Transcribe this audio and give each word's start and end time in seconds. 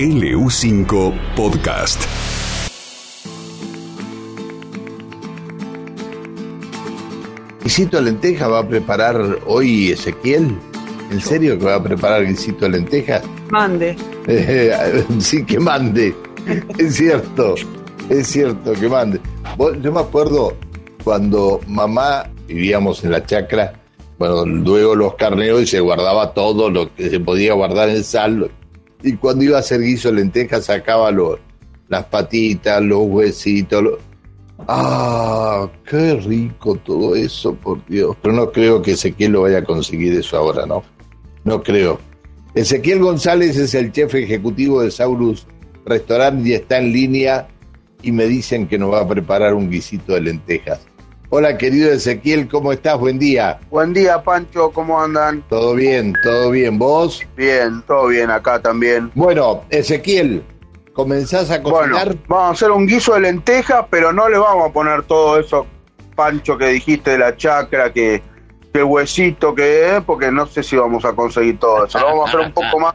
LU5 0.00 1.12
Podcast. 1.36 2.02
¿Guisito 7.62 7.98
de 7.98 8.04
lenteja 8.04 8.48
va 8.48 8.60
a 8.60 8.66
preparar 8.66 9.40
hoy 9.46 9.92
Ezequiel? 9.92 10.56
¿En 11.10 11.20
serio 11.20 11.58
que 11.58 11.66
va 11.66 11.74
a 11.74 11.82
preparar 11.82 12.24
guisito 12.24 12.64
de 12.64 12.70
lenteja? 12.70 13.20
Mande. 13.50 13.94
Eh, 14.26 15.04
sí, 15.18 15.44
que 15.44 15.60
mande. 15.60 16.14
Es 16.78 16.96
cierto, 16.96 17.56
es 18.08 18.26
cierto, 18.26 18.72
que 18.72 18.88
mande. 18.88 19.20
Yo 19.82 19.92
me 19.92 20.00
acuerdo 20.00 20.56
cuando 21.04 21.60
mamá 21.66 22.26
vivíamos 22.48 23.04
en 23.04 23.10
la 23.10 23.26
chacra, 23.26 23.74
bueno, 24.18 24.46
luego 24.46 24.94
los 24.94 25.14
carneros 25.16 25.60
y 25.60 25.66
se 25.66 25.80
guardaba 25.80 26.32
todo 26.32 26.70
lo 26.70 26.94
que 26.94 27.10
se 27.10 27.20
podía 27.20 27.52
guardar 27.52 27.90
en 27.90 28.02
sal. 28.02 28.50
Y 29.02 29.14
cuando 29.14 29.44
iba 29.44 29.56
a 29.56 29.60
hacer 29.60 29.80
guiso 29.80 30.08
de 30.08 30.16
lenteja 30.16 30.60
sacaba 30.60 31.10
los, 31.10 31.38
las 31.88 32.04
patitas, 32.06 32.82
los 32.82 33.02
huesitos. 33.02 33.98
Ah, 34.68 35.68
qué 35.88 36.14
rico 36.14 36.76
todo 36.76 37.14
eso, 37.14 37.54
por 37.54 37.84
Dios. 37.86 38.16
Pero 38.20 38.34
no 38.34 38.52
creo 38.52 38.82
que 38.82 38.92
Ezequiel 38.92 39.32
lo 39.32 39.42
vaya 39.42 39.58
a 39.58 39.64
conseguir 39.64 40.12
eso 40.14 40.36
ahora, 40.36 40.66
¿no? 40.66 40.82
No 41.44 41.62
creo. 41.62 41.98
Ezequiel 42.54 43.00
González 43.00 43.56
es 43.56 43.74
el 43.74 43.92
chef 43.92 44.14
ejecutivo 44.14 44.82
de 44.82 44.90
Saurus 44.90 45.46
Restaurant 45.86 46.46
y 46.46 46.54
está 46.54 46.78
en 46.78 46.92
línea 46.92 47.48
y 48.02 48.12
me 48.12 48.26
dicen 48.26 48.66
que 48.66 48.78
nos 48.78 48.92
va 48.92 49.00
a 49.00 49.08
preparar 49.08 49.54
un 49.54 49.70
guisito 49.70 50.14
de 50.14 50.20
lentejas. 50.20 50.80
Hola 51.32 51.56
querido 51.56 51.92
Ezequiel, 51.92 52.48
¿cómo 52.48 52.72
estás? 52.72 52.98
Buen 52.98 53.18
día. 53.18 53.60
Buen 53.70 53.92
día, 53.92 54.20
Pancho, 54.22 54.70
¿cómo 54.72 55.00
andan? 55.00 55.42
¿Todo 55.48 55.74
bien? 55.74 56.12
¿Todo 56.24 56.50
bien? 56.50 56.76
¿Vos? 56.76 57.22
Bien, 57.36 57.82
todo 57.86 58.08
bien 58.08 58.30
acá 58.30 58.60
también. 58.60 59.12
Bueno, 59.14 59.62
Ezequiel, 59.70 60.42
¿comenzás 60.92 61.50
a 61.52 61.60
Bueno, 61.60 61.94
cocinar? 61.96 62.16
vamos 62.26 62.48
a 62.48 62.50
hacer 62.50 62.70
un 62.72 62.84
guiso 62.84 63.14
de 63.14 63.20
lentejas, 63.20 63.84
pero 63.90 64.12
no 64.12 64.28
le 64.28 64.38
vamos 64.38 64.70
a 64.70 64.72
poner 64.72 65.04
todo 65.04 65.38
eso, 65.38 65.66
Pancho, 66.16 66.58
que 66.58 66.66
dijiste 66.66 67.12
de 67.12 67.18
la 67.18 67.36
chacra, 67.36 67.92
que, 67.92 68.20
que 68.72 68.78
el 68.80 68.84
huesito, 68.84 69.54
que 69.54 69.96
eh, 69.98 70.00
porque 70.04 70.32
no 70.32 70.46
sé 70.46 70.64
si 70.64 70.74
vamos 70.74 71.04
a 71.04 71.12
conseguir 71.12 71.60
todo 71.60 71.86
eso. 71.86 72.00
Lo 72.00 72.06
vamos 72.06 72.26
a 72.26 72.28
hacer 72.28 72.40
un 72.40 72.52
poco 72.52 72.80
más, 72.80 72.94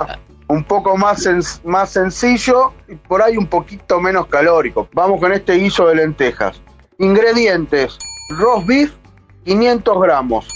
un 0.50 0.64
poco 0.66 0.98
más, 0.98 1.26
sen- 1.26 1.62
más 1.64 1.90
sencillo 1.90 2.74
y 2.90 2.96
por 2.96 3.22
ahí 3.22 3.38
un 3.38 3.48
poquito 3.48 4.02
menos 4.02 4.28
calórico. 4.28 4.90
Vamos 4.92 5.22
con 5.22 5.32
este 5.32 5.54
guiso 5.54 5.88
de 5.88 5.96
lentejas. 5.96 6.62
Ingredientes: 6.98 7.98
roast 8.30 8.68
beef, 8.68 8.94
500 9.46 10.02
gramos, 10.02 10.48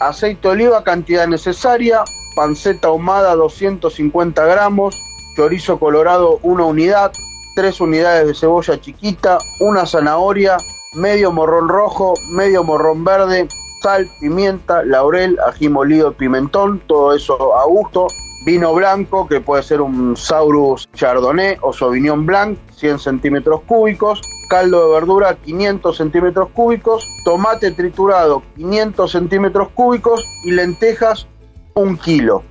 aceite 0.00 0.48
de 0.48 0.48
oliva, 0.48 0.84
cantidad 0.84 1.26
necesaria, 1.26 2.02
panceta 2.34 2.88
ahumada, 2.88 3.34
250 3.36 4.44
gramos, 4.46 5.00
chorizo 5.36 5.78
colorado, 5.78 6.38
una 6.42 6.64
unidad, 6.64 7.12
tres 7.54 7.80
unidades 7.80 8.26
de 8.26 8.34
cebolla 8.34 8.80
chiquita, 8.80 9.38
una 9.60 9.86
zanahoria, 9.86 10.56
medio 10.94 11.30
morrón 11.32 11.68
rojo, 11.68 12.14
medio 12.30 12.64
morrón 12.64 13.04
verde, 13.04 13.48
sal, 13.82 14.08
pimienta, 14.20 14.82
laurel, 14.84 15.38
ají 15.46 15.68
molido, 15.68 16.12
pimentón, 16.12 16.80
todo 16.86 17.14
eso 17.14 17.56
a 17.56 17.64
gusto. 17.66 18.08
Vino 18.44 18.74
blanco, 18.74 19.26
que 19.26 19.40
puede 19.40 19.62
ser 19.62 19.80
un 19.80 20.16
Saurus 20.16 20.86
Chardonnay 20.94 21.56
o 21.62 21.72
Sauvignon 21.72 22.26
Blanc, 22.26 22.58
100 22.76 22.98
centímetros 22.98 23.62
cúbicos. 23.62 24.20
Caldo 24.54 24.86
de 24.86 24.94
verdura, 24.94 25.34
500 25.34 25.96
centímetros 25.96 26.48
cúbicos. 26.50 27.04
Tomate 27.24 27.72
triturado, 27.72 28.44
500 28.54 29.10
centímetros 29.10 29.68
cúbicos. 29.74 30.24
Y 30.44 30.52
lentejas, 30.52 31.26
un 31.74 31.96
kilo. 31.96 32.44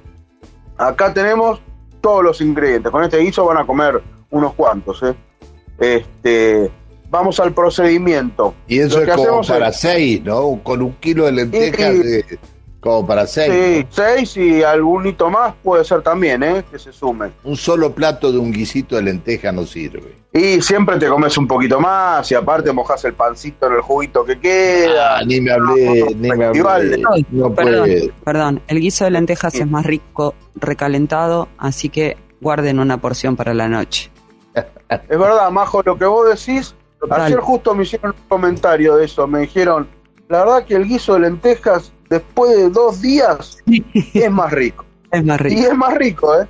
Acá 0.77 1.13
tenemos 1.13 1.61
todos 2.01 2.21
los 2.21 2.41
ingredientes. 2.41 2.91
Con 2.91 3.05
este 3.05 3.19
guiso 3.19 3.45
van 3.45 3.57
a 3.59 3.65
comer 3.65 4.01
unos 4.31 4.53
cuantos. 4.53 5.01
¿eh? 5.01 5.15
Este, 5.79 6.69
vamos 7.09 7.39
al 7.39 7.53
procedimiento. 7.53 8.53
Y 8.67 8.79
eso 8.79 8.99
Lo 8.99 9.05
que 9.05 9.11
es 9.11 9.15
como 9.15 9.27
hacemos 9.29 9.47
para 9.47 9.69
es- 9.69 9.79
seis, 9.79 10.21
¿no? 10.25 10.59
Con 10.61 10.81
un 10.81 10.91
kilo 10.95 11.23
de 11.23 11.31
lentejas, 11.31 11.95
Y- 11.95 12.11
eh, 12.17 12.25
como 12.83 13.07
para 13.07 13.25
seis. 13.25 13.51
Sí, 13.51 13.87
seis 13.89 14.37
y 14.37 14.61
algún 14.61 15.07
hito 15.07 15.29
más 15.29 15.53
puede 15.63 15.85
ser 15.85 16.01
también, 16.01 16.43
¿eh? 16.43 16.65
que 16.69 16.77
se 16.77 16.91
sumen. 16.91 17.33
Un 17.45 17.55
solo 17.55 17.93
plato 17.93 18.29
de 18.31 18.37
un 18.37 18.51
guisito 18.51 18.97
de 18.97 19.03
lenteja 19.03 19.53
no 19.53 19.65
sirve. 19.65 20.17
Y 20.33 20.61
siempre 20.61 20.97
te 20.99 21.07
comes 21.07 21.37
un 21.37 21.47
poquito 21.47 21.79
más 21.79 22.29
y 22.31 22.35
aparte 22.35 22.73
mojas 22.73 23.05
el 23.05 23.13
pancito 23.13 23.67
en 23.67 23.73
el 23.73 23.81
juguito 23.81 24.25
que 24.25 24.37
queda. 24.37 25.19
Ah, 25.19 25.23
ni 25.25 25.39
me 25.39 25.51
hablé, 25.51 26.13
ni 26.15 26.29
me 26.31 26.45
hablé. 26.45 27.01
No 27.31 27.53
Perdón, 27.53 27.83
puede. 27.83 28.13
perdón. 28.25 28.61
El 28.67 28.79
guiso 28.81 29.05
de 29.05 29.11
lentejas 29.11 29.55
es 29.55 29.67
más 29.67 29.85
rico 29.85 30.35
recalentado, 30.55 31.47
así 31.57 31.87
que 31.87 32.17
guarden 32.41 32.79
una 32.79 32.97
porción 32.97 33.37
para 33.37 33.53
la 33.53 33.69
noche. 33.69 34.11
Es 34.89 35.17
verdad, 35.17 35.49
Majo, 35.51 35.81
lo 35.83 35.97
que 35.97 36.05
vos 36.05 36.27
decís. 36.27 36.75
Total. 36.99 37.21
Ayer 37.21 37.39
justo 37.39 37.73
me 37.75 37.83
hicieron 37.83 38.11
un 38.11 38.27
comentario 38.27 38.95
de 38.95 39.05
eso. 39.05 39.27
Me 39.27 39.39
dijeron, 39.41 39.87
la 40.29 40.39
verdad 40.39 40.65
que 40.65 40.75
el 40.75 40.85
guiso 40.85 41.13
de 41.13 41.21
lentejas 41.21 41.93
después 42.13 42.55
de 42.55 42.69
dos 42.69 43.01
días 43.01 43.57
es 44.13 44.31
más 44.31 44.51
rico. 44.51 44.85
Es 45.11 45.23
más 45.23 45.39
Y 45.41 45.43
rico. 45.43 45.61
es 45.71 45.77
más 45.77 45.93
rico, 45.93 46.41
¿eh? 46.41 46.47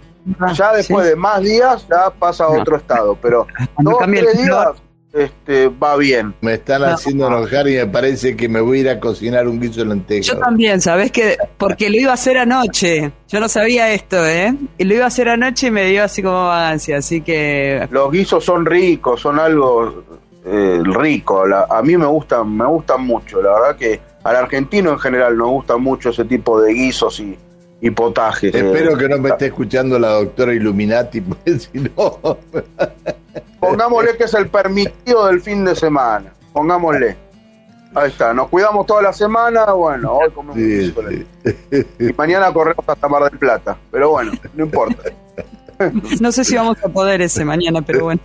Ya 0.54 0.72
después 0.74 1.04
Sí. 1.06 1.10
de 1.10 1.16
más 1.18 1.42
días 1.42 1.86
ya 1.90 2.10
pasa 2.18 2.46
a 2.46 2.54
No. 2.54 2.62
otro 2.62 2.78
estado. 2.78 3.18
Pero 3.22 3.46
Cuando 3.74 3.92
dos, 3.92 4.00
cambia 4.00 4.22
el 4.22 4.26
tres 4.28 4.38
días 4.46 4.68
este, 5.12 5.68
va 5.68 5.98
bien. 5.98 6.34
Me 6.42 6.54
están 6.54 6.82
No. 6.82 6.88
haciendo 6.88 7.28
enojar 7.28 7.68
y 7.68 7.76
me 7.76 7.86
parece 7.88 8.36
que 8.38 8.48
me 8.48 8.62
voy 8.62 8.78
a 8.78 8.82
ir 8.82 8.90
a 8.90 9.00
cocinar 9.02 9.48
un 9.50 9.60
guiso 9.60 9.82
de 9.82 9.88
lentejas. 9.88 10.28
Yo 10.28 10.38
también, 10.40 10.80
¿sabés 10.82 11.12
qué? 11.12 11.38
Porque 11.58 11.90
lo 11.90 11.98
iba 11.98 12.12
a 12.12 12.14
hacer 12.14 12.38
anoche. 12.38 13.12
Yo 13.28 13.40
no 13.42 13.50
sabía 13.50 13.92
esto, 13.92 14.26
¿eh? 14.26 14.56
Y 14.78 14.86
lo 14.86 14.94
iba 14.96 15.04
a 15.04 15.08
hacer 15.10 15.28
anoche 15.28 15.68
y 15.68 15.72
me 15.72 15.84
dio 15.86 16.04
así 16.06 16.24
como 16.24 16.50
ansia, 16.50 16.98
así 17.00 17.20
que... 17.22 17.86
Los 17.92 18.12
guisos 18.12 18.46
son 18.46 18.66
ricos, 18.66 19.20
son 19.22 19.40
algo 19.40 20.04
eh, 20.46 20.80
rico. 20.84 21.46
La- 21.46 21.68
a 21.70 21.82
mí 21.84 21.96
me 21.98 22.06
gustan, 22.08 22.56
me 22.56 22.66
gustan 22.66 23.06
mucho. 23.06 23.42
La 23.42 23.52
verdad 23.54 23.76
que 23.76 24.00
al 24.24 24.36
argentino 24.36 24.92
en 24.92 25.00
general 25.00 25.38
nos 25.38 25.50
gusta 25.50 25.78
mucho 25.78 26.10
ese 26.10 26.26
tipo 26.26 26.62
de 26.62 26.74
guisos 26.74 27.20
y, 27.20 27.38
y 27.82 27.90
potajes. 27.92 28.54
Espero 28.54 28.94
Eh, 28.94 28.98
que 28.98 29.10
no 29.10 29.18
me 29.18 29.30
esté 29.30 29.48
escuchando 29.48 30.00
la 30.00 30.10
doctora 30.10 30.54
Illuminati, 30.54 31.22
porque 31.22 31.60
si 31.60 31.80
no... 31.80 32.38
Pongámosle 33.60 34.18
que 34.18 34.26
es 34.26 34.34
el 34.34 34.48
permitido 34.50 35.28
del 35.28 35.42
fin 35.42 35.64
de 35.66 35.76
semana. 35.76 36.34
Pongámosle. 36.52 37.16
Ahí 37.96 38.10
está. 38.10 38.34
Nos 38.34 38.50
cuidamos 38.50 38.86
toda 38.86 39.02
la 39.04 39.14
semana. 39.14 39.72
Bueno, 39.72 40.14
hoy 40.14 40.32
comemos 40.32 40.56
Sí, 40.56 40.94
sí. 41.72 41.86
Y 42.00 42.14
mañana 42.14 42.52
corremos 42.52 42.84
hasta 42.88 43.08
Mar 43.08 43.30
del 43.30 43.40
Plata. 43.40 43.78
Pero 43.92 44.10
bueno, 44.12 44.32
no 44.54 44.66
importa. 44.66 45.04
No 46.22 46.32
sé 46.32 46.44
si 46.44 46.56
vamos 46.56 46.78
a 46.84 46.90
poder 46.90 47.22
ese 47.22 47.44
mañana, 47.46 47.82
pero 47.82 48.06
bueno. 48.06 48.22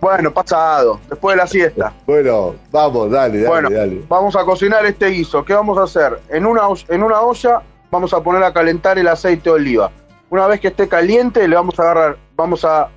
Bueno, 0.00 0.32
pasado. 0.32 1.00
Después 1.08 1.36
de 1.36 1.42
la 1.42 1.46
siesta. 1.46 1.92
Bueno, 2.06 2.54
vamos, 2.70 3.10
dale, 3.10 3.38
dale, 3.38 3.48
Bueno, 3.48 3.70
dale. 3.70 4.04
vamos 4.08 4.36
a 4.36 4.44
cocinar 4.44 4.84
este 4.86 5.06
guiso. 5.08 5.44
¿Qué 5.44 5.54
vamos 5.54 5.78
a 5.78 5.84
hacer? 5.84 6.20
En 6.28 6.46
una, 6.46 6.62
en 6.88 7.02
una 7.02 7.20
olla 7.20 7.62
vamos 7.90 8.12
a 8.14 8.22
poner 8.22 8.42
a 8.42 8.52
calentar 8.52 8.98
el 8.98 9.08
aceite 9.08 9.44
de 9.50 9.56
oliva. 9.56 9.90
Una 10.30 10.46
vez 10.46 10.60
que 10.60 10.68
esté 10.68 10.88
caliente, 10.88 11.46
le 11.46 11.54
vamos 11.56 11.78
a 11.78 11.82
agarrar, 11.82 12.16
vamos 12.36 12.64
a, 12.64 12.88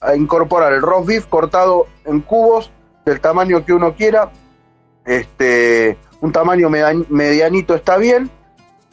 a 0.00 0.16
incorporar 0.16 0.72
el 0.72 0.80
roast 0.82 1.06
beef 1.08 1.26
cortado 1.26 1.86
en 2.06 2.20
cubos 2.20 2.70
del 3.04 3.20
tamaño 3.20 3.64
que 3.64 3.72
uno 3.72 3.94
quiera. 3.94 4.30
Este, 5.04 5.98
un 6.20 6.32
tamaño 6.32 6.68
media- 6.70 6.94
medianito 7.08 7.74
está 7.74 7.96
bien. 7.96 8.30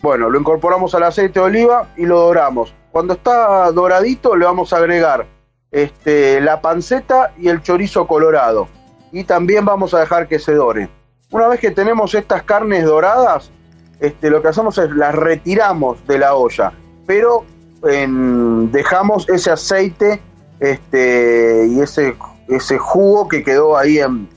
Bueno, 0.01 0.29
lo 0.29 0.39
incorporamos 0.39 0.93
al 0.93 1.03
aceite 1.03 1.39
de 1.39 1.45
oliva 1.45 1.89
y 1.97 2.05
lo 2.05 2.19
doramos. 2.19 2.73
Cuando 2.91 3.13
está 3.13 3.71
doradito, 3.71 4.35
le 4.35 4.45
vamos 4.45 4.71
a 4.73 4.77
agregar 4.77 5.25
este, 5.71 6.39
la 6.39 6.61
panceta 6.61 7.33
y 7.37 7.49
el 7.49 7.61
chorizo 7.61 8.05
colorado. 8.07 8.67
Y 9.11 9.23
también 9.23 9.65
vamos 9.65 9.93
a 9.93 9.99
dejar 9.99 10.27
que 10.27 10.37
se 10.39 10.53
dore. 10.53 10.89
Una 11.31 11.47
vez 11.47 11.59
que 11.59 11.71
tenemos 11.71 12.13
estas 12.13 12.43
carnes 12.43 12.85
doradas, 12.85 13.51
este, 13.99 14.29
lo 14.29 14.41
que 14.41 14.49
hacemos 14.49 14.77
es 14.77 14.91
las 14.91 15.15
retiramos 15.15 16.05
de 16.07 16.19
la 16.19 16.35
olla, 16.35 16.71
pero 17.05 17.43
dejamos 17.81 19.29
ese 19.29 19.51
aceite 19.51 20.19
este, 20.59 21.67
y 21.69 21.79
ese, 21.79 22.15
ese 22.47 22.77
jugo 22.77 23.27
que 23.27 23.43
quedó 23.43 23.77
ahí 23.77 23.99
en 23.99 24.27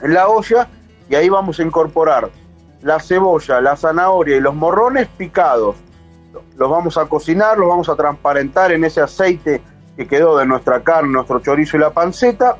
la 0.00 0.28
olla 0.28 0.68
y 1.08 1.14
ahí 1.14 1.28
vamos 1.28 1.58
a 1.58 1.62
incorporar 1.62 2.30
la 2.84 3.00
cebolla, 3.00 3.62
la 3.62 3.76
zanahoria 3.76 4.36
y 4.36 4.40
los 4.40 4.54
morrones 4.54 5.08
picados. 5.16 5.76
Los 6.56 6.70
vamos 6.70 6.98
a 6.98 7.06
cocinar, 7.06 7.58
los 7.58 7.68
vamos 7.68 7.88
a 7.88 7.96
transparentar 7.96 8.72
en 8.72 8.84
ese 8.84 9.00
aceite 9.00 9.62
que 9.96 10.06
quedó 10.06 10.36
de 10.36 10.44
nuestra 10.44 10.82
carne, 10.82 11.12
nuestro 11.12 11.40
chorizo 11.40 11.78
y 11.78 11.80
la 11.80 11.90
panceta 11.90 12.56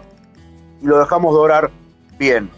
y 0.80 0.86
lo 0.86 0.98
dejamos 0.98 1.34
dorar 1.34 1.70
bien. 2.18 2.50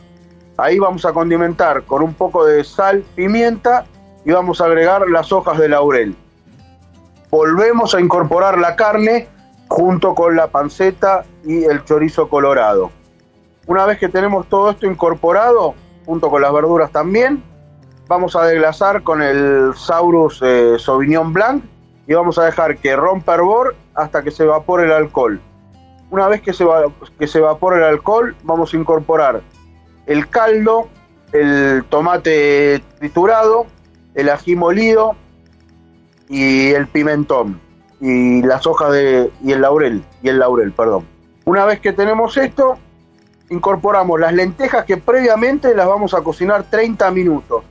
Ahí 0.57 0.79
vamos 0.79 1.05
a 1.05 1.13
condimentar 1.13 1.83
con 1.83 2.03
un 2.03 2.15
poco 2.15 2.47
de 2.47 2.63
sal, 2.63 3.05
pimienta 3.17 3.85
y 4.25 4.31
vamos 4.31 4.61
a 4.61 4.67
agregar 4.67 5.09
las 5.11 5.33
hojas 5.33 5.59
de 5.59 5.69
laurel. 5.69 6.15
Volvemos 7.31 7.97
a 7.97 8.01
incorporar 8.01 8.59
la 8.59 8.77
carne 8.77 9.29
junto 9.67 10.15
con 10.15 10.37
la 10.37 10.47
panceta 10.47 11.25
y 11.45 11.65
el 11.65 11.85
chorizo 11.85 12.29
colorado. 12.29 12.93
Una 13.67 13.85
vez 13.87 13.99
que 13.99 14.09
tenemos 14.09 14.49
todo 14.49 14.71
esto 14.71 14.87
incorporado, 14.87 15.75
junto 16.05 16.31
con 16.31 16.41
las 16.41 16.53
verduras 16.53 16.93
también, 16.93 17.43
vamos 18.09 18.37
a 18.37 18.45
desglasar 18.45 19.03
con 19.03 19.23
el 19.23 19.73
Saurus 19.75 20.41
eh, 20.43 20.77
Sauvignon 20.79 21.33
Blanc 21.33 21.65
y 22.07 22.15
vamos 22.15 22.39
a 22.39 22.45
dejar 22.45 22.79
que 22.79 22.95
rompa 22.95 23.35
hervor 23.35 23.75
hasta 23.95 24.23
que 24.23 24.31
se 24.31 24.45
evapore 24.45 24.85
el 24.85 24.93
alcohol. 24.93 25.41
Una 26.11 26.29
vez 26.29 26.41
que 26.41 26.53
se, 26.53 26.65
que 27.19 27.27
se 27.27 27.39
evapore 27.39 27.79
el 27.79 27.85
alcohol, 27.85 28.37
vamos 28.45 28.73
a 28.73 28.77
incorporar 28.77 29.43
el 30.07 30.29
caldo, 30.29 30.89
el 31.33 31.85
tomate 31.89 32.81
triturado, 32.99 33.67
el 34.15 34.29
ají 34.29 34.55
molido 34.55 35.17
y 36.29 36.71
el 36.71 36.87
pimentón 36.87 37.61
y 38.01 38.43
las 38.43 38.67
hojas 38.67 38.93
de 38.93 39.31
y 39.43 39.53
el 39.53 39.63
laurel 39.63 40.05
y 40.23 40.29
el 40.29 40.39
laurel, 40.39 40.73
perdón. 40.73 41.07
Una 41.45 41.65
vez 41.65 41.81
que 41.81 41.93
tenemos 41.93 42.37
esto, 42.37 42.79
incorporamos 43.51 44.21
las 44.21 44.33
lentejas 44.33 44.85
que 44.85 44.97
previamente 44.97 45.75
las 45.75 45.87
vamos 45.87 46.15
a 46.15 46.23
cocinar 46.23 46.65
30 46.71 47.11
minutos. 47.11 47.65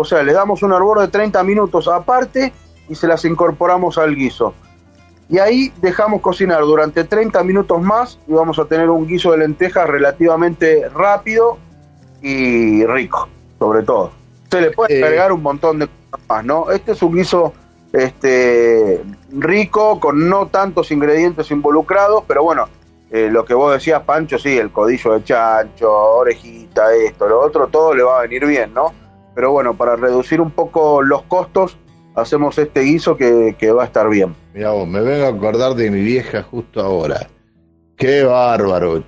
O 0.00 0.04
sea, 0.04 0.22
le 0.22 0.32
damos 0.32 0.62
un 0.62 0.72
hervor 0.72 1.00
de 1.00 1.08
30 1.08 1.42
minutos 1.44 1.86
aparte 1.86 2.54
y 2.88 2.94
se 2.94 3.06
las 3.06 3.22
incorporamos 3.26 3.98
al 3.98 4.16
guiso. 4.16 4.54
Y 5.28 5.38
ahí 5.38 5.70
dejamos 5.82 6.22
cocinar 6.22 6.62
durante 6.62 7.04
30 7.04 7.44
minutos 7.44 7.82
más 7.82 8.18
y 8.26 8.32
vamos 8.32 8.58
a 8.58 8.64
tener 8.64 8.88
un 8.88 9.06
guiso 9.06 9.32
de 9.32 9.38
lentejas 9.38 9.86
relativamente 9.86 10.88
rápido 10.88 11.58
y 12.22 12.84
rico, 12.86 13.28
sobre 13.58 13.82
todo. 13.82 14.10
Se 14.50 14.62
le 14.62 14.70
puede 14.70 15.04
agregar 15.04 15.32
un 15.32 15.42
montón 15.42 15.80
de 15.80 15.88
cosas 16.10 16.26
más, 16.28 16.44
¿no? 16.46 16.70
Este 16.70 16.92
es 16.92 17.02
un 17.02 17.14
guiso 17.14 17.52
este 17.92 19.02
rico, 19.32 20.00
con 20.00 20.30
no 20.30 20.46
tantos 20.46 20.90
ingredientes 20.92 21.50
involucrados, 21.50 22.24
pero 22.26 22.42
bueno, 22.42 22.68
eh, 23.10 23.28
lo 23.30 23.44
que 23.44 23.52
vos 23.52 23.72
decías, 23.72 24.02
Pancho, 24.04 24.38
sí, 24.38 24.56
el 24.56 24.70
codillo 24.70 25.12
de 25.12 25.24
chancho, 25.24 25.92
orejita, 25.92 26.94
esto, 26.94 27.28
lo 27.28 27.40
otro, 27.40 27.66
todo 27.66 27.94
le 27.94 28.02
va 28.02 28.20
a 28.20 28.22
venir 28.22 28.46
bien, 28.46 28.72
¿no? 28.72 28.94
Pero 29.34 29.52
bueno, 29.52 29.74
para 29.74 29.96
reducir 29.96 30.40
un 30.40 30.50
poco 30.50 31.02
los 31.02 31.22
costos, 31.22 31.76
hacemos 32.14 32.58
este 32.58 32.80
guiso 32.80 33.16
que, 33.16 33.72
va 33.72 33.82
a 33.82 33.86
estar 33.86 34.08
bien. 34.08 34.34
Mira 34.54 34.70
vos, 34.72 34.88
me 34.88 35.00
vengo 35.00 35.26
a 35.26 35.28
acordar 35.28 35.74
de 35.74 35.90
mi 35.90 36.00
vieja 36.00 36.42
justo 36.42 36.80
ahora. 36.80 37.28
Qué 37.96 38.24
bárbaro, 38.24 39.02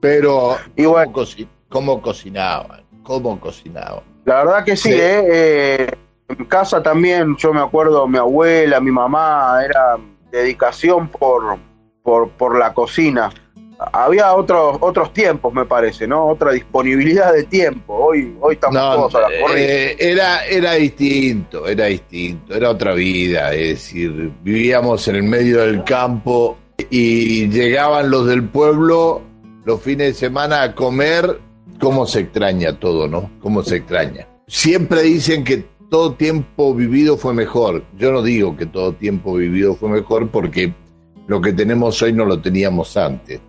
Pero, 0.00 0.56
Igual, 0.76 1.12
¿cómo, 1.68 2.00
cocinaban? 2.00 2.84
¿Cómo 3.02 3.38
cocinaban? 3.40 4.04
La 4.24 4.44
verdad 4.44 4.64
que 4.64 4.76
sí, 4.76 4.92
¿eh? 4.92 5.24
¿eh? 5.26 5.90
En 6.28 6.44
casa 6.44 6.82
también, 6.82 7.36
yo 7.36 7.52
me 7.52 7.60
acuerdo, 7.60 8.06
mi 8.06 8.18
abuela, 8.18 8.80
mi 8.80 8.90
mamá, 8.90 9.60
era 9.64 9.96
dedicación 10.30 11.08
por, 11.08 11.58
por, 12.02 12.28
por 12.30 12.58
la 12.58 12.74
cocina 12.74 13.30
había 13.78 14.34
otros 14.34 14.76
otros 14.80 15.12
tiempos, 15.12 15.52
me 15.52 15.64
parece, 15.64 16.06
¿no? 16.06 16.26
Otra 16.26 16.52
disponibilidad 16.52 17.32
de 17.32 17.44
tiempo. 17.44 17.94
Hoy 17.94 18.36
hoy 18.40 18.54
estamos 18.54 18.76
todos 18.76 19.14
a 19.14 19.20
la 19.20 19.28
eh, 19.56 19.96
era 19.98 20.44
era 20.46 20.72
distinto, 20.74 21.66
era 21.66 21.86
distinto, 21.86 22.54
era 22.54 22.70
otra 22.70 22.94
vida, 22.94 23.52
es 23.54 23.68
decir, 23.68 24.32
vivíamos 24.42 25.06
en 25.08 25.16
el 25.16 25.22
medio 25.22 25.60
del 25.60 25.84
campo 25.84 26.56
y 26.90 27.48
llegaban 27.48 28.10
los 28.10 28.26
del 28.26 28.48
pueblo 28.48 29.22
los 29.64 29.80
fines 29.80 30.08
de 30.08 30.14
semana 30.14 30.62
a 30.62 30.74
comer, 30.74 31.40
cómo 31.78 32.06
se 32.06 32.20
extraña 32.20 32.78
todo, 32.78 33.06
¿no? 33.06 33.30
Cómo 33.40 33.62
se 33.62 33.76
extraña. 33.76 34.26
Siempre 34.46 35.02
dicen 35.02 35.44
que 35.44 35.64
todo 35.90 36.14
tiempo 36.14 36.74
vivido 36.74 37.18
fue 37.18 37.34
mejor. 37.34 37.84
Yo 37.98 38.10
no 38.10 38.22
digo 38.22 38.56
que 38.56 38.64
todo 38.64 38.94
tiempo 38.94 39.34
vivido 39.34 39.74
fue 39.74 39.90
mejor 39.90 40.30
porque 40.30 40.72
lo 41.26 41.42
que 41.42 41.52
tenemos 41.52 42.00
hoy 42.00 42.14
no 42.14 42.24
lo 42.24 42.40
teníamos 42.40 42.96
antes 42.96 43.40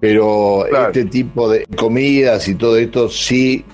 pero 0.00 0.66
este 0.66 1.04
tipo 1.04 1.48
de 1.48 1.66
comidas 1.76 2.48
y 2.48 2.54
todo 2.54 2.76
esto 2.76 3.08
sí 3.08 3.64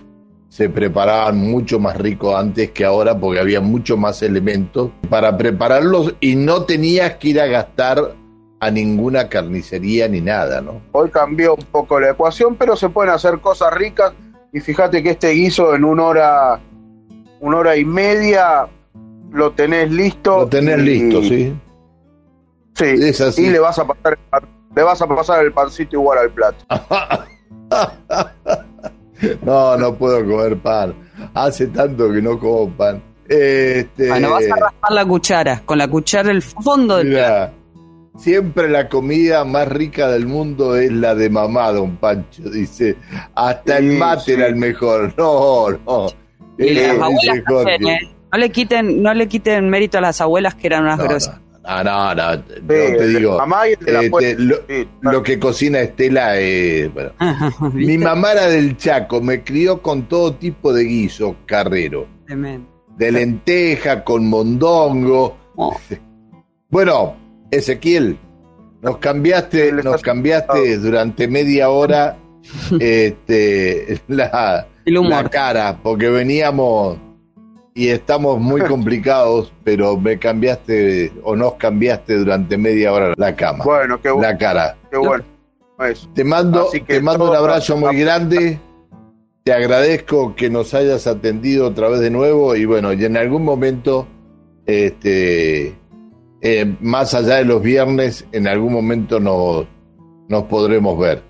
se 0.49 0.71
preparaban 0.71 1.37
mucho 1.37 1.81
más 1.81 1.97
rico 1.97 2.37
antes 2.37 2.71
que 2.71 2.85
ahora 2.85 3.19
porque 3.19 3.41
había 3.41 3.61
mucho 3.61 3.97
más 3.97 4.23
elementos 4.23 4.91
para 5.11 5.37
prepararlos 5.37 6.15
y 6.21 6.37
no 6.37 6.62
tenías 6.62 7.17
que 7.17 7.31
ir 7.31 7.41
a 7.41 7.47
gastar 7.47 8.15
a 8.61 8.71
ninguna 8.71 9.29
carnicería 9.29 10.09
ni 10.09 10.21
nada, 10.21 10.61
¿no? 10.61 10.81
Hoy 10.93 11.11
cambió 11.11 11.56
un 11.56 11.65
poco 11.65 12.00
la 12.00 12.11
ecuación, 12.11 12.55
pero 12.56 12.76
se 12.76 12.88
pueden 12.88 13.12
hacer 13.12 13.41
cosas 13.41 13.75
ricas 13.75 14.12
y 14.53 14.61
fíjate 14.61 15.03
que 15.03 15.11
este 15.11 15.31
guiso 15.31 15.75
en 15.75 15.85
una 15.85 16.05
hora, 16.05 16.61
una 17.41 17.59
hora 17.59 17.76
y 17.76 17.85
media 17.85 18.69
lo 19.32 19.50
tenés 19.50 19.91
listo. 19.91 20.38
Lo 20.38 20.47
tenés 20.47 20.79
listo, 20.79 21.21
sí. 21.23 21.53
Sí, 22.75 23.43
y 23.43 23.50
le 23.50 23.59
vas 23.59 23.79
a 23.79 23.87
pasar 23.87 24.19
le 24.75 24.82
vas 24.82 25.00
a 25.00 25.06
pasar 25.06 25.44
el 25.44 25.53
pancito 25.53 25.97
igual 25.97 26.19
al 26.19 26.31
plato. 26.31 26.65
no, 29.43 29.76
no 29.76 29.94
puedo 29.94 30.25
comer 30.25 30.59
pan. 30.59 30.94
Hace 31.35 31.69
tanto 31.69 32.12
que 32.12 32.21
no 32.21 32.38
como 32.38 32.69
pan. 32.71 33.03
Este... 33.29 34.09
Bueno, 34.09 34.31
vas 34.31 34.44
a 34.44 34.56
raspar 34.56 34.93
la 34.93 35.06
cuchara, 35.06 35.62
con 35.65 35.79
la 35.79 35.88
cuchara 35.88 36.31
el 36.31 36.43
fondo 36.43 36.97
del 36.97 37.12
plato. 37.12 37.55
Siempre 38.17 38.69
la 38.69 38.88
comida 38.88 39.44
más 39.44 39.67
rica 39.67 40.09
del 40.09 40.26
mundo 40.26 40.76
es 40.76 40.93
la 40.93 41.17
de 41.17 41.31
mamá, 41.31 41.73
don 41.73 41.97
Pancho. 41.97 42.49
Dice, 42.49 42.97
hasta 43.35 43.79
el 43.79 43.99
mate 43.99 44.35
era 44.35 44.47
el 44.47 44.56
mejor. 44.56 45.12
No, 45.19 45.71
no. 45.71 46.06
¿eh? 46.59 46.97
No 48.32 48.38
le 48.38 48.50
quiten, 48.50 49.03
no 49.03 49.15
le 49.15 49.26
quiten 49.26 49.69
mérito 49.69 49.99
a 49.99 50.00
las 50.00 50.21
abuelas 50.21 50.55
que 50.55 50.69
eran 50.69 50.85
unas 50.85 50.99
grosas. 50.99 51.41
Ah, 51.66 51.82
no, 51.82 52.14
no, 52.14 52.37
no, 52.37 52.43
te 52.43 53.08
digo. 53.08 53.38
Este, 53.64 54.87
lo, 55.00 55.22
que 55.22 55.38
cocina 55.38 55.81
Estela 55.81 56.38
es. 56.38 56.93
Bueno. 56.93 57.12
Mi 57.72 57.96
mamá 57.96 58.32
era 58.32 58.49
del 58.49 58.76
Chaco, 58.76 59.20
me 59.20 59.43
crió 59.43 59.81
con 59.81 60.02
todo 60.08 60.34
tipo 60.34 60.72
de 60.72 60.84
guiso 60.84 61.37
carrero. 61.46 62.06
De 62.96 63.12
lenteja, 63.12 64.05
con 64.05 64.28
mondongo. 64.28 65.37
Oh. 65.56 65.76
Bueno, 66.70 67.14
Ezequiel, 67.52 68.19
nos 68.82 68.96
cambiaste, 68.99 69.70
nos 69.70 70.02
cambiaste 70.02 70.76
durante 70.78 71.28
media 71.28 71.70
hora 71.70 72.19
este, 72.81 74.00
la, 74.08 74.66
la 74.84 75.31
cara, 75.31 75.78
porque 75.81 76.11
veníamos 76.11 76.99
y 77.75 77.88
estamos 77.88 78.41
muy 78.41 78.61
complicados, 78.69 79.53
pero 79.65 79.97
me 79.99 80.19
cambiaste 80.19 81.12
o 81.25 81.37
nos 81.37 81.55
cambiaste 81.55 82.17
durante 82.17 82.56
media 82.56 82.93
hora 82.93 83.12
la 83.17 83.35
cama. 83.35 83.65
Bueno, 83.65 84.00
qué 84.00 84.11
bueno. 84.11 84.29
La 84.29 84.38
cara. 84.38 84.76
Qué 84.91 84.97
bueno. 84.97 85.25
Te 86.15 86.23
mando, 86.23 86.69
te 86.87 87.00
mando 87.00 87.31
un 87.31 87.37
abrazo 87.37 87.76
muy 87.76 87.97
grande. 87.99 88.61
Te 89.43 89.53
agradezco 89.53 90.35
que 90.35 90.49
nos 90.49 90.73
hayas 90.73 91.06
atendido 91.06 91.67
otra 91.67 91.88
vez 91.88 92.00
de 92.00 92.11
nuevo 92.11 92.55
y 92.56 92.65
bueno, 92.65 92.93
y 92.94 93.05
en 93.05 93.17
algún 93.17 93.44
momento, 93.44 94.06
este, 94.65 95.76
eh, 96.41 96.76
más 96.81 97.12
allá 97.12 97.37
de 97.37 97.44
los 97.44 97.61
viernes, 97.61 98.26
en 98.32 98.49
algún 98.49 98.73
momento 98.73 99.21
nos, 99.21 99.66
nos 100.28 100.45
podremos 100.45 100.99
ver. 100.99 101.23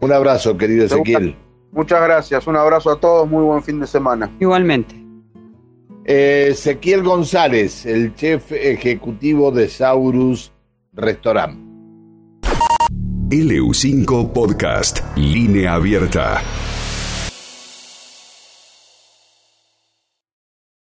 Un 0.00 0.12
abrazo, 0.12 0.56
querido 0.56 0.86
Ezequiel. 0.86 1.36
Muchas 1.70 2.02
gracias, 2.02 2.46
un 2.48 2.56
abrazo 2.56 2.90
a 2.90 2.98
todos, 2.98 3.28
muy 3.28 3.44
buen 3.44 3.62
fin 3.62 3.78
de 3.78 3.86
semana. 3.86 4.28
Igualmente. 4.40 5.01
Ezequiel 6.04 7.02
González, 7.02 7.86
el 7.86 8.14
chef 8.14 8.50
ejecutivo 8.52 9.52
de 9.52 9.68
Saurus 9.68 10.52
Restaurant. 10.92 11.58
LU5 13.30 14.32
Podcast, 14.32 15.00
línea 15.16 15.74
abierta. 15.74 16.42